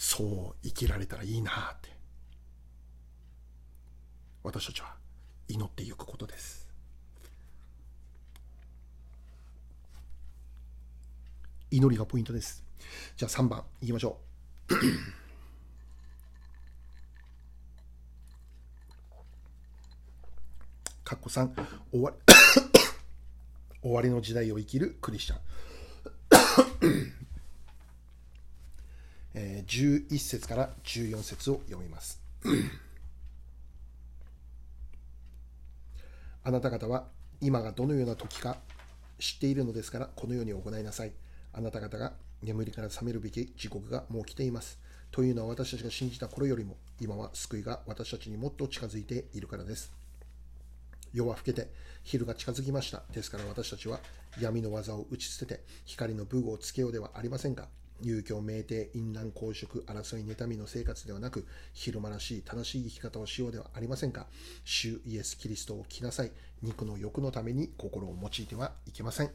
[0.00, 1.88] そう生きられたらいいなって。
[4.44, 4.94] 私たちは
[5.48, 6.68] 祈っていくことです。
[11.72, 12.62] 祈りがポイントです。
[13.16, 14.20] じゃあ3番いきましょ
[14.70, 14.74] う。
[21.02, 21.50] かっこ3
[21.90, 22.14] 終わ
[23.82, 25.40] 終わりの時代を生きるクリスチャン。
[29.34, 32.20] 11節から14節を読みます。
[36.44, 37.08] あなた方は
[37.40, 38.56] 今がどのような時か
[39.18, 41.12] 知っているのですから、このように行いなさい。
[41.52, 42.12] あなた方が
[42.42, 44.78] 眠りから覚めるべき時刻がもう来ています。
[45.10, 49.92] というのは私たちが信じた頃よりも、今は救いが私たちにもっと近づいているからです。
[51.12, 51.70] 夜は更けて、
[52.04, 53.02] 昼が近づきました。
[53.12, 54.00] ですから私たちは
[54.40, 57.68] 闇の技を打ち捨てて、光の武具をつけようではありませんか。
[58.02, 64.26] 遊興、酩酊、淫乱、公職、争い、妬みの生活ではなく、昼間らしい正しい生き方をしようではありませんか。
[64.64, 66.32] 主イエス・キリストを着なさい。
[66.62, 69.30] 肉の欲のために心を用いてはいけません。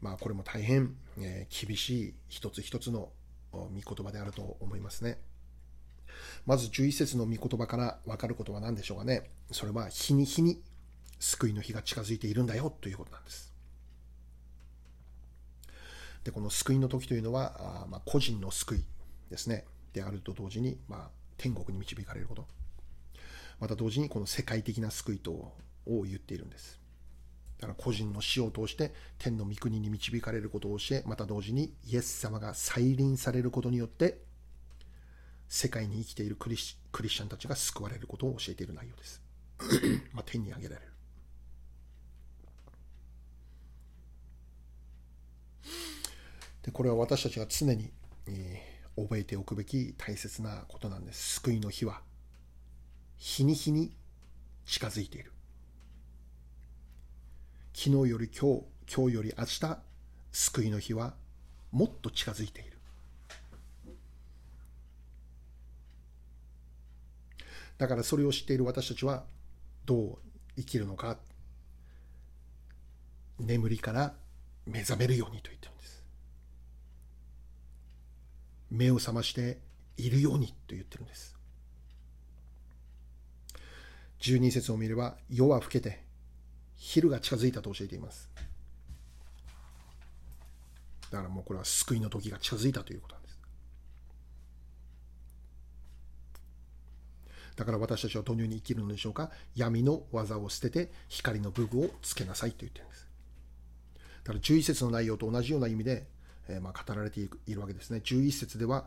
[0.00, 3.10] まあ、これも大変、えー、厳しい一つ一つの
[3.52, 5.18] 御言葉であると思いますね。
[6.44, 9.30] まず11節の御言葉から分かることは何でしょうかね。
[9.52, 10.60] それは日に日に
[11.20, 13.51] 救いの日が近づいているんだよということなんです。
[16.24, 18.84] で、この救いの時というのは、あまあ、個人の救い
[19.30, 19.64] ですね。
[19.92, 22.46] であると同時に、まあ、天国に導かれること。
[23.60, 26.80] また同時にこの世界的な救いとを言っているんです。
[27.58, 34.18] だから個人の死を通して天の御国に導かれることを教え、また同時にイエス様が再臨されることによって、
[35.48, 39.20] 世界に生きているクリスチャンたちが救われることを教えている内容です。
[40.12, 40.91] まあ、天に上げられる。
[46.62, 47.92] でこれは私たちが常に、
[48.26, 51.34] えー、覚えておくべき大切なことなんです。
[51.34, 52.02] 救いの日は
[53.16, 53.96] 日に日に
[54.64, 55.32] 近づいている。
[57.74, 58.62] 昨日より今日、
[58.94, 59.78] 今日より明日、
[60.30, 61.14] 救いの日は
[61.72, 62.78] もっと近づいている。
[67.78, 69.24] だからそれを知っている私たちは
[69.84, 70.18] どう
[70.56, 71.18] 生きるのか。
[73.40, 74.14] 眠りから
[74.66, 76.04] 目覚めるようにと言ってるんです。
[78.72, 79.58] 目を覚まして
[79.98, 81.36] いるようにと言ってるんです。
[84.20, 86.02] 12節を見れば夜は更けて
[86.76, 88.30] 昼が近づいたと教えています。
[91.10, 93.38] だからもうこれは救いの時が近づいたということなんです。
[97.56, 99.30] だから私たちはどのように生きるのでしょうか？
[99.54, 103.06] 闇の技を捨てて光の武具をつけなさいと言ってるんです。
[104.24, 106.06] だから11節の内容と同じような意味で、
[106.48, 108.00] えー、まあ語られているわけですね。
[108.04, 108.86] 11節では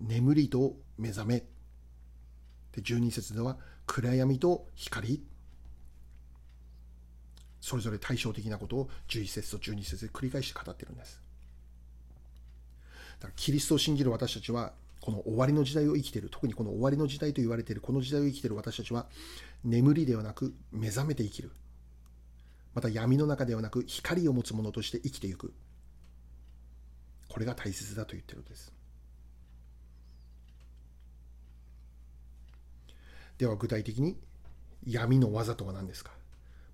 [0.00, 1.44] 眠りと目覚め。
[2.72, 5.20] で12節では暗闇と光
[7.60, 11.20] それぞれ対照的なことを11節と12節で繰り返して語ってるんです。
[13.20, 19.06] だからキリストを信じる私たちは、この終わりの時代を生きている、特にこの終わりの時代と言われているこの時代を生きている私たちは、
[19.62, 21.52] 眠りではなく目覚めて生きる。
[22.74, 25.52] また闇の中ではなく光を持つ者として生きていく。
[27.30, 28.72] これが大切だと言ってるのです。
[33.38, 34.18] では具体的に
[34.86, 36.10] 闇の技とは何ですか？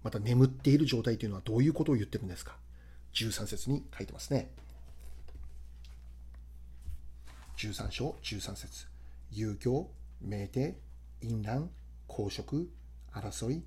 [0.03, 2.57] また眠っている状態というのはどういうことを言ってるんですか
[3.13, 4.51] ?13 節に書いてますね。
[7.59, 8.87] 13章13節
[9.31, 9.91] 遊興、
[10.25, 10.75] 酩酊、
[11.21, 11.71] 淫乱、
[12.07, 12.71] 公職、
[13.13, 13.63] 争い、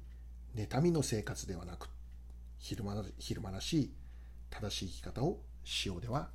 [0.55, 1.89] 妬みの生活ではなく、
[2.57, 3.93] 昼間昼間らしい
[4.49, 6.29] 正しい生き方をしようでは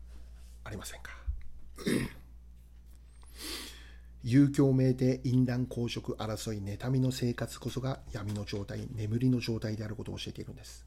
[0.65, 1.13] ありませんか？
[4.25, 10.87] 遊興名で淫乱公職争い妬みの生活こそが闇の状態眠りの状態であることを教えているんです。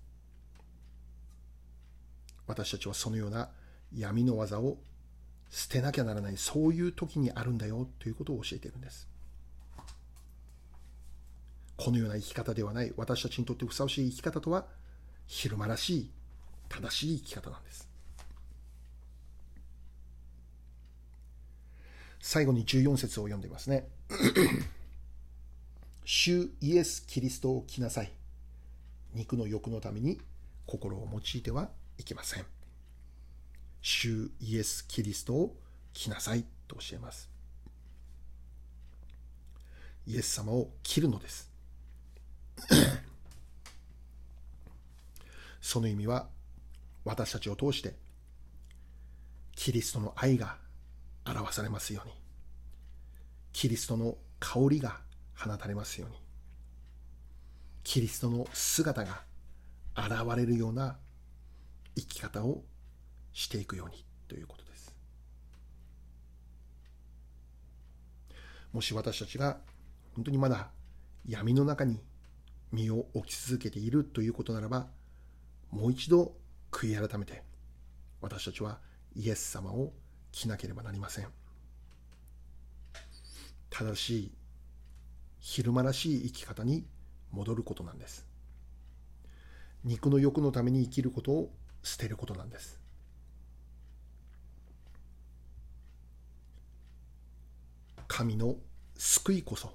[2.48, 3.50] 私たちはそのような
[3.96, 4.78] 闇の技を
[5.50, 9.08] 捨てなきゃならないそういう時にあるんだよということを教えているんです。
[11.76, 14.66] このような生き方ではない私たちにとってふさわしい生き方とは
[15.28, 16.12] 昼間らしい
[16.70, 17.87] 正しい生き方なんです。
[22.20, 23.88] 最後に14節を読んでますね。
[26.06, 28.12] 主イエス・キリストを着なさい。
[29.14, 30.22] 肉の欲のために
[30.66, 32.46] 心を用いてはいけません。
[33.82, 35.56] 主イエス・キリストを
[35.94, 37.30] 着なさいと教えます。
[40.06, 41.50] イエス様を切るのです。
[45.62, 46.30] その意味は
[47.04, 47.96] 私たちを通して
[49.56, 50.58] キリストの愛が
[51.32, 52.14] 表されますように。
[53.54, 55.00] キリストの香りが
[55.36, 56.18] 放たれますように。
[57.84, 59.24] キリストの姿が
[59.96, 60.98] 現れるような
[61.96, 62.64] 生き方を
[63.34, 64.94] していくようにということです。
[68.74, 69.58] もし私たちが
[70.16, 70.70] 本当にまだ
[71.28, 72.00] 闇の中に
[72.72, 74.88] 身を置き続けているということならば
[75.72, 76.36] もう一度
[76.72, 77.44] 悔い改めて
[78.22, 78.80] 私たちは
[79.16, 79.94] イエス様を
[80.32, 81.28] 着なければなりません。
[83.70, 84.32] 正しい
[85.40, 86.86] 昼間らしい生き方に
[87.32, 88.26] 戻ることなんです。
[89.84, 91.54] 肉の欲のために生きることを
[91.84, 92.80] 捨てることなんです。
[98.08, 98.56] 神の
[98.96, 99.74] 救いこそ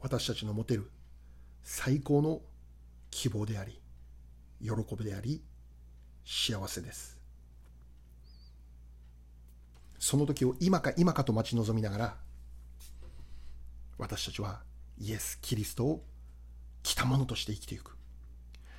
[0.00, 0.90] 私たちの持てる
[1.62, 2.42] 最高の
[3.10, 3.80] 希望であり
[4.60, 5.42] 喜びであり
[6.26, 7.21] 幸せです。
[10.02, 12.16] その時を今か今かと待ち望みながら
[13.98, 14.62] 私たちは
[14.98, 16.04] イエス・キリストを
[16.82, 17.96] 来たものとして生きていく。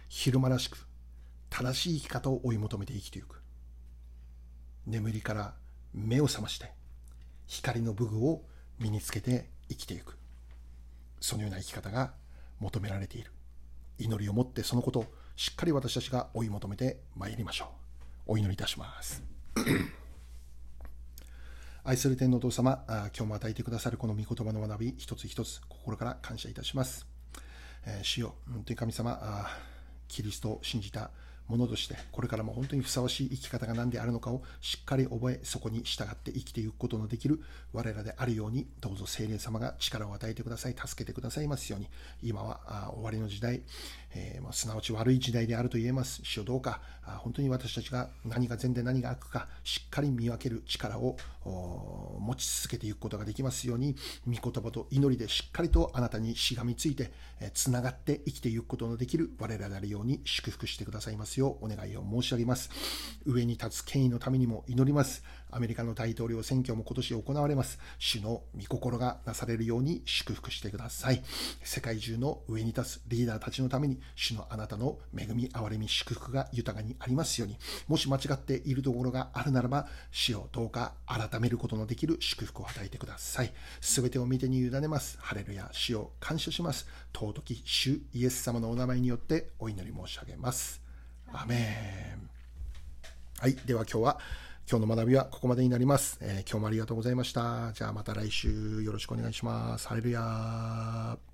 [0.10, 0.86] 昼間らしく
[1.50, 3.42] 正しい生き方を追い求めて生きていく。
[4.86, 5.54] 眠りから
[5.94, 6.74] 目を覚まして
[7.48, 8.44] 光の武具を
[8.78, 10.18] 身につけて生きていく。
[11.22, 12.12] そのような生き方が
[12.60, 13.32] 求められている。
[13.98, 15.06] 祈りを持ってそのことを
[15.38, 17.72] しっかり私たちが追い求めてまいりましょ
[18.28, 18.34] う。
[18.34, 19.24] お祈りいたします。
[21.86, 27.06] 愛する天皇お父様今日も与えてくださるこの御言葉の学び一つ一つ心から感謝いたします、
[27.86, 29.46] えー、主よ本当に神様
[30.08, 31.12] キリストを信じた
[31.48, 37.42] ものとして、これからも本当にふさわしい生き方が何であるのかをしっかり覚え、そこに従って生きていくことのできる
[37.74, 41.90] 我らであるように、どうぞ聖霊様が力を与えてください、助けてくださいますように、
[42.22, 43.62] 今は終わりの時代、
[44.16, 46.22] えー、まあ、すなわち悪い時代であると言えます。
[46.24, 46.82] 主よどうか、
[47.20, 51.18] 本当に私たちが何が善で何が悪か、しっかり見分ける力を
[52.20, 57.12] 持ち続けていくことができますように、御言葉と祈りでしっかりとあなたにしがみついて、
[57.54, 62.70] つながって生きていくことのできる我らであるように祝福してくださいますようお願いを申し上げます。
[63.26, 65.24] 上に立つ権威のためにも祈ります。
[65.56, 67.80] アメリカの大統領選挙も今年行われます。
[68.00, 71.24] 主の御心がなされるように祝福してください。
[71.64, 77.58] 世界中の上に立つリーダーたちのために、主のあなたの恵み、憐れみ、祝福が豊かにありますように、
[77.88, 83.54] もし間違っているところがあるならば、主をどうか改めることのできる祝福を与えてください。
[83.80, 85.18] すべてを見てに委ねます。
[85.22, 86.88] ハレルヤ、主を感謝します。
[87.14, 90.83] 尊き主イエス様のお名前によってお祈り申し上げます。
[91.34, 92.30] アメン。
[93.40, 93.56] はい。
[93.66, 94.20] では今日は、
[94.70, 96.20] 今日の学びはここまでになります。
[96.22, 97.72] えー、今日もありがとうございました。
[97.74, 99.88] じゃあまた来週よろしくお願いします。
[99.88, 101.33] ハレルヤー